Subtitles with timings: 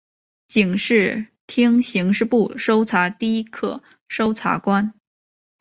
[0.47, 4.95] 警视厅刑事部搜查第一课搜查官。